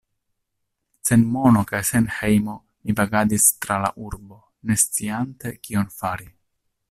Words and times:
Sen 1.09 1.25
mono 1.33 1.61
kaj 1.71 1.81
sen 1.89 2.07
hejmo 2.19 2.55
mi 2.87 2.97
vagadis 3.01 3.45
tra 3.65 3.77
la 3.83 3.91
urbo, 4.07 4.41
ne 4.69 4.79
sciante 4.85 5.57
kion 5.69 5.97
fari... 5.99 6.29